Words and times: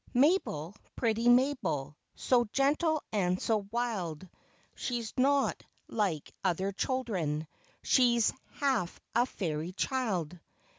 Mabel, 0.15 0.73
pretty 0.95 1.29
Mabel, 1.29 1.95
So 2.15 2.45
gentle 2.51 3.03
and 3.13 3.39
so 3.39 3.67
wild;— 3.71 4.27
She 4.75 4.99
's 5.03 5.13
not 5.15 5.61
like 5.87 6.33
other 6.43 6.71
children, 6.71 7.45
She 7.83 8.17
's 8.17 8.33
half 8.55 8.99
a 9.13 9.27
fairy 9.27 9.73
child 9.73 10.39